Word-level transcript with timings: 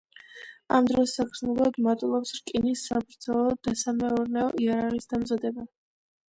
ამ 0.77 0.85
დროს 0.91 1.11
საგრძნობლად 1.17 1.77
მატულობს 1.87 2.31
რკინის 2.37 2.87
საბრძოლო 2.89 3.45
და 3.69 3.75
სამეურნეო 3.83 4.49
იარაღის 4.65 5.07
დამზადება. 5.15 5.69